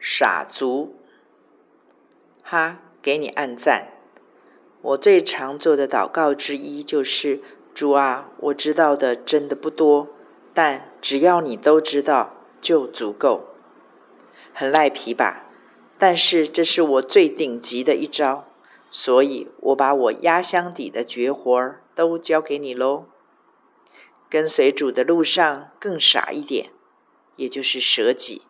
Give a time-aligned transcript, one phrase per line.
[0.00, 0.96] 傻足，
[2.42, 3.92] 哈，给你按赞。
[4.80, 7.40] 我最常做的祷告之一就是：
[7.74, 10.08] 主啊，我知道的真的不多，
[10.54, 13.48] 但只要你都知道，就足够。
[14.54, 15.50] 很赖皮吧？
[15.98, 18.46] 但是这是我最顶级的一招，
[18.88, 23.04] 所以我把我压箱底的绝活儿都交给你喽。
[24.30, 26.70] 跟随主的路上更傻一点，
[27.36, 28.46] 也就是舍己；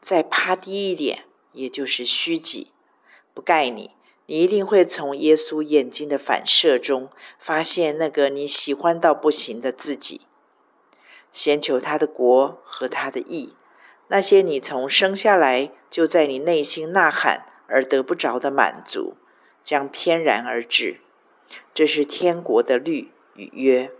[0.00, 2.68] 再趴低一点，也就是虚己。
[3.34, 3.92] 不盖你，
[4.26, 7.08] 你一定会从耶稣眼睛的反射中
[7.38, 10.22] 发现那个你喜欢到不行的自己。
[11.32, 13.54] 先求他的国和他的义。
[14.08, 19.16] 那些你从生下来就在你内心呐喊而得不着的满足，
[19.62, 21.00] 将翩然而至。
[21.74, 23.92] 这是天国的律与约。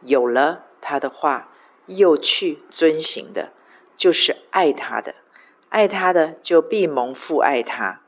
[0.00, 1.52] 有了他的话，
[1.86, 3.52] 又去遵行的，
[4.02, 5.14] 就是爱他的。
[5.68, 8.00] 爱他的，就必蒙父爱他。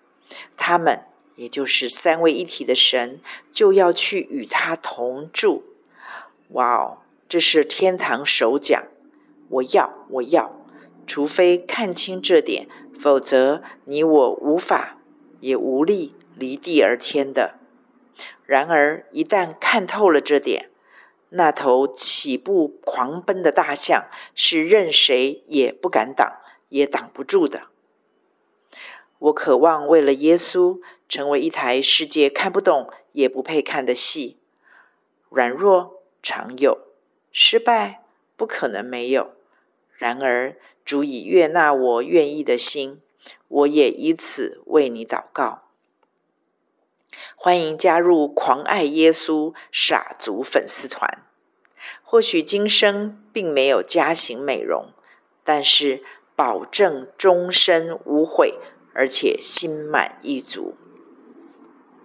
[0.57, 1.05] 他们，
[1.37, 3.21] 也就是三位一体的神，
[3.53, 5.63] 就要去与他同住。
[6.49, 8.83] 哇哦，这是天堂首奖。
[9.49, 10.67] 我要，我要，
[11.07, 12.67] 除非看清这点，
[12.99, 14.99] 否则你我无法
[15.39, 17.55] 也无力离地而天的。
[18.45, 20.71] 然而，一旦看透了这点，
[21.37, 27.63] 那头起步狂奔的大象是任谁也不敢挡，也挡不住的。
[29.19, 34.39] 我渴望为了耶稣，成为一台世界看不懂也不配看的戏。
[35.29, 36.79] 软弱常有，
[37.33, 38.05] 失败
[38.37, 39.33] 不可能没有。
[39.97, 43.03] 然而，足以悦纳我愿意的心，
[43.49, 45.64] 我也以此为你祷告。
[47.45, 51.23] 欢迎加入狂爱耶稣傻族粉丝团。
[52.03, 54.95] 或许今生并没有加行美容，
[55.45, 56.03] 但是
[56.35, 58.55] 保证终身无悔，
[58.95, 60.75] 而且心满意足。